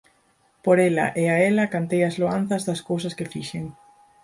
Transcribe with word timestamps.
Por 0.63 0.77
ela 0.89 1.05
e 1.21 1.23
a 1.33 1.37
ela 1.49 1.71
cantei 1.73 2.01
as 2.05 2.15
loanzas 2.21 2.65
das 2.69 2.83
cousas 2.89 3.13
que 3.17 3.31
fixen. 3.33 3.65